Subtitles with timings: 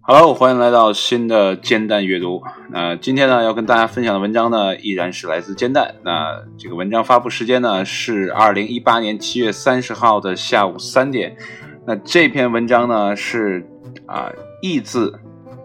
[0.00, 2.40] Hello，欢迎来到新的煎蛋阅读。
[2.70, 5.96] 那今天呢，要跟大家分享的文章呢，依然是来自煎蛋。
[6.04, 11.36] 那这个文章发布时间呢，是二零一八年七月三十号的下午三点。
[11.84, 13.66] 那这篇文章呢，是
[14.06, 14.30] 啊，
[14.62, 15.18] 意字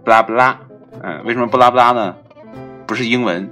[0.04, 0.60] 布拉布拉。
[1.04, 2.16] 嗯，为什么布拉布拉呢？
[2.88, 3.48] 不是英文，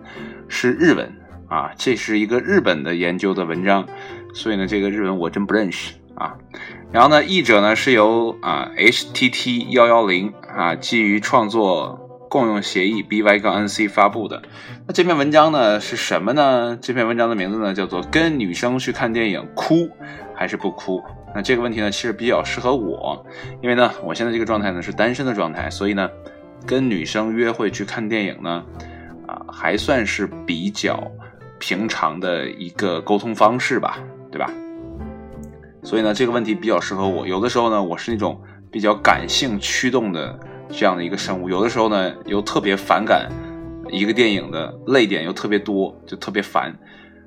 [0.47, 1.13] 是日文
[1.47, 1.69] 啊。
[1.77, 3.87] 这是一个日本的研究的文章，
[4.33, 6.35] 所以呢，这个日文我真不认识啊。
[6.91, 14.41] 然后呢，译者呢是由啊 HTT 幺幺零啊基于创作共用协议 BY 杠 NC 发布的。
[14.87, 16.77] 那这篇文章呢是什么呢？
[16.81, 19.89] 这篇文章的名字呢叫做《跟女生去看电影哭
[20.35, 20.99] 还是不哭》。
[21.33, 23.25] 那这个问题呢其实比较适合我，
[23.61, 26.09] 因为呢我现在这个状态呢是单身的状态，所以呢
[26.65, 28.61] 跟女生约会去看电影呢
[29.27, 31.09] 啊还算是比较
[31.57, 33.97] 平常的一个沟通方式吧，
[34.31, 34.49] 对吧？
[35.83, 37.27] 所以呢，这个问题比较适合我。
[37.27, 38.39] 有的时候呢，我是那种
[38.71, 43.27] 比较感性驱动的这样的一个生物；有的时候呢，又特别反感
[43.89, 46.71] 一个电影的泪点又特别多，就特别烦。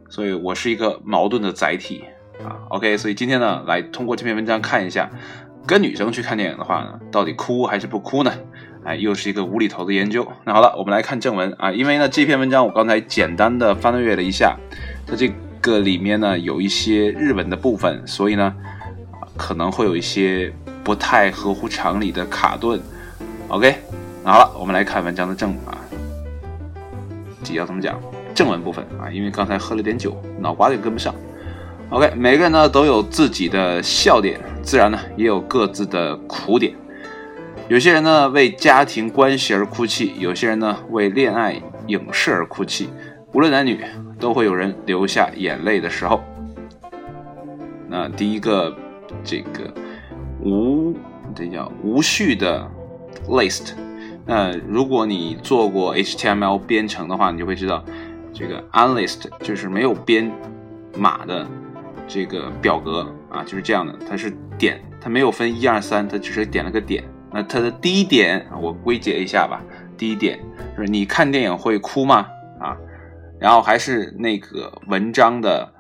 [0.09, 2.05] 所以我是一个矛盾的载体
[2.45, 2.57] 啊。
[2.69, 5.11] OK，所以今天呢，来通过这篇文章看一下，
[5.67, 8.33] 跟女生去看电影的话呢，到底哭还是不哭呢？
[8.85, 10.31] 哎，又是一个无厘头的研究。
[10.45, 11.73] 那好了，我们来看正文啊。
[11.73, 14.57] 因为呢，这篇文章我刚才简单的翻阅了一下，
[15.07, 15.33] 它这。
[15.65, 18.55] 个里面呢有一些日文的部分，所以呢，
[19.35, 20.53] 可能会有一些
[20.85, 22.79] 不太合乎常理的卡顿。
[23.49, 23.77] OK，
[24.23, 25.81] 好了，我们来看文章的正啊，
[27.43, 27.99] 这要怎么讲？
[28.35, 31.15] 正文部分啊，因为刚才喝了点酒，脑瓜子跟不上。
[31.89, 36.75] OK，每个人呢都有自己的笑点，自然呢也有各自的苦点。
[37.69, 42.91] 有些人呢为家庭关系而哭泣，有些人呢为恋爱影视而哭泣。
[43.35, 43.85] 无论男女，
[44.21, 46.23] 都会有人流下眼泪的时候。
[47.89, 48.73] 那第一个，
[49.25, 49.75] 这个
[50.41, 50.95] 无
[51.35, 52.65] 这叫无序的
[53.29, 53.73] list。
[54.25, 57.85] 那如果你做过 HTML 编程的话，你就会知道，
[58.33, 60.31] 这个 unlist 就是没有编
[60.97, 61.45] 码的
[62.07, 63.93] 这个表格啊，就是这样的。
[64.09, 67.03] 它是点，它没有分一二三，它只是点了个点。
[67.33, 69.61] 那它的第一点，我归结一下吧。
[69.97, 70.39] 第一点
[70.77, 72.29] 就是你看电影会哭吗？
[73.45, 75.71] 然后还是那个文章的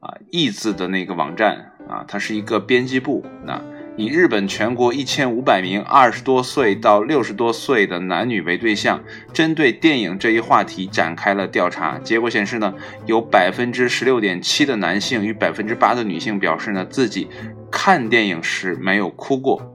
[0.00, 3.22] 啊，译字的那个网站啊，它是一个编辑部。
[3.44, 3.62] 那
[3.98, 11.98] 以日本全国一千五百名二十多岁到六十多岁的男女为对象，针对电影这一话题展开了调查。
[11.98, 12.72] 结果显示呢，
[13.04, 17.28] 有百分之十六点七的男性与百分之八的女性表示呢，自己
[17.70, 19.74] 看电影时没有哭过。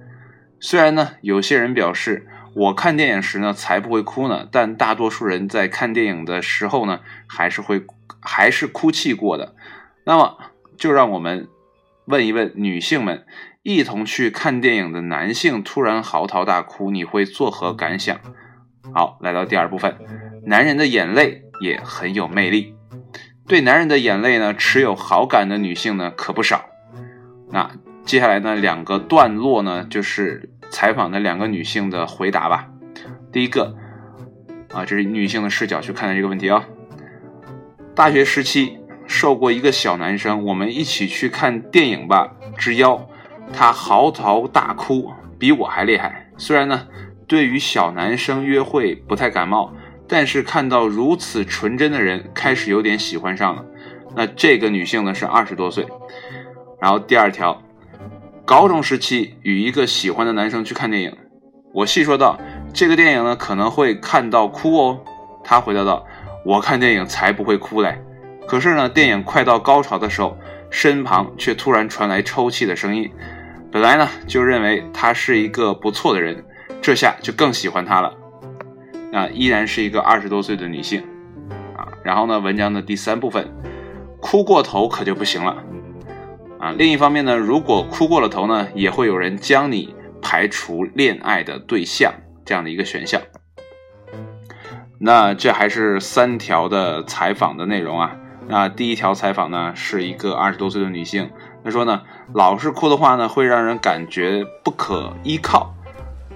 [0.60, 2.26] 虽然呢，有些人表示。
[2.58, 4.48] 我看电影时呢，才不会哭呢。
[4.52, 7.86] 但大多数人在看电影的时候呢，还是会
[8.20, 9.54] 还是哭泣过的。
[10.06, 10.38] 那么，
[10.76, 11.48] 就让我们
[12.06, 13.28] 问一问女性们：
[13.62, 18.20] 一同去看电影的男性突然嚎啕大哭，你会作何感想？
[18.92, 19.96] 好，来到第二部分，
[20.48, 22.74] 男人的眼泪也很有魅力。
[23.48, 26.66] 对男人的眼泪呢，持有好感的女性呢，可不少。
[27.52, 27.70] 那
[28.04, 30.50] 接下来呢，两个段落呢，就是。
[30.70, 32.68] 采访的两个女性的回答吧。
[33.32, 33.76] 第一个，
[34.72, 36.66] 啊，这是女性的视角去看待这个问题啊。
[37.96, 43.08] 大学时期受过一个小男生，我们一起去看电影吧之邀，
[43.52, 46.30] 他嚎啕大哭，比我还厉害。
[46.38, 46.88] 虽然呢，
[47.28, 49.74] 对于小男生约会不太感冒，
[50.08, 53.66] 但是看到如此纯真的人，开始有点喜欢上了。
[54.16, 55.86] 那这个女性呢是二十多岁。
[56.80, 57.62] 然后第二条。
[58.48, 61.14] 高中时期与一个喜欢的男生去看电影，
[61.74, 62.40] 我细说道
[62.74, 65.02] ：“这个电影呢可能会看到哭哦。”
[65.44, 66.08] 他回答道
[66.46, 68.02] ：“我看电影才不会哭嘞。”
[68.48, 70.38] 可是呢，电影快到高潮的时候，
[70.70, 73.12] 身旁却突然传来抽泣的声音。
[73.70, 76.42] 本来呢就认为他是一个不错的人，
[76.82, 78.14] 这下就更喜欢他了。
[79.12, 81.04] 啊，依然是一个二十多岁的女性。
[81.76, 83.46] 啊，然后呢，文章的第三部分，
[84.22, 85.54] 哭过头可就不行了。
[86.60, 92.12] 啊，另一方面呢，如果哭过了头呢，也会有人将你排除恋爱的对象
[92.44, 93.22] 这样的一个选项。
[95.00, 98.16] 那这还是三条的采访的内容啊。
[98.48, 101.30] 那第一条采访呢，是一个二十多岁的女性，
[101.64, 102.02] 她说呢，
[102.34, 105.76] 老是哭的话呢，会让人感觉不可依靠，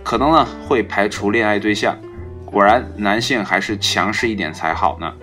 [0.04, 1.98] 可能呢会排除恋爱对象。
[2.46, 5.14] 果然，男性还是强势一点才好呢。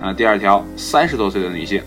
[0.00, 1.82] 啊，第二条，三十多岁的女性。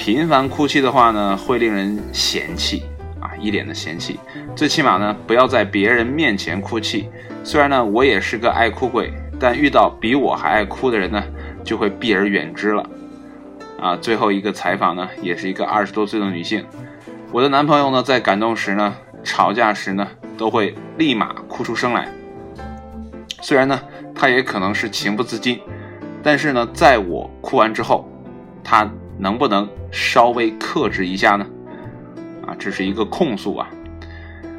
[0.00, 2.84] 频繁哭泣的话呢，会令人嫌弃
[3.20, 4.18] 啊，一脸的嫌弃。
[4.56, 7.10] 最起码呢，不要在别人面前哭泣。
[7.44, 11.22] 虽然呢，我也是个爱哭鬼，但遇到比我还爱哭的人呢，
[11.62, 12.82] 就会避而远之了。
[13.78, 16.64] 啊，最后一个采访呢，也是一个二十多岁的女性。
[17.30, 20.08] 我的男朋友呢，在感动时呢，吵架时呢，
[20.38, 22.08] 都会立马哭出声来。
[23.42, 23.78] 虽然呢，
[24.14, 25.60] 他也可能是情不自禁，
[26.22, 28.10] 但是呢，在我哭完之后，
[28.64, 31.46] 他能不能稍微克制一下呢？
[32.46, 33.68] 啊，这是一个控诉啊。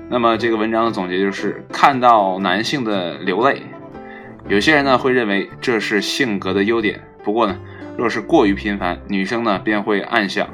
[0.08, 3.64] 那么这个文章的总结就是：看到男性的流泪，
[4.48, 7.02] 有些人呢会认为这是性格的优点。
[7.24, 7.58] 不过呢，
[7.98, 10.48] 若是过于频繁，女生呢便会暗想，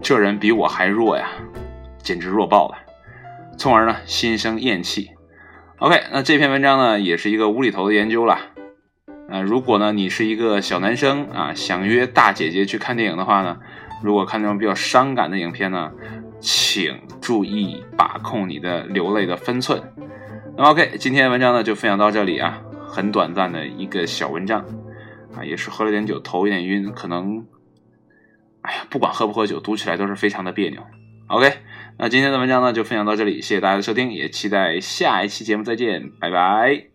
[0.00, 1.28] 这人比我还弱呀，
[1.98, 2.78] 简直弱爆了，
[3.58, 5.10] 从而呢心生厌弃。
[5.78, 8.38] OK，那这篇文章呢也是一个无厘头的研究了。
[9.30, 13.58] 啊，如果呢你是一个小男生啊，想约大姐姐去看电影的话呢，
[14.02, 15.92] 如果看那种比较伤感的影片呢。
[16.42, 19.78] 请注意把控你的流泪的分寸。
[20.56, 24.64] 那么 OK，今天文章呢就分享到这里啊，很短暂的一个小文章
[25.36, 27.44] 啊，也是喝了点酒，头有点晕，可能，
[28.62, 30.80] 哎呀，不管喝不喝酒，读起来都是非常的别扭。
[31.26, 31.58] OK，
[31.98, 36.89] 那今天的文章呢就分享到这里，谢谢大家的收听，也期待下一期节目再见，拜拜。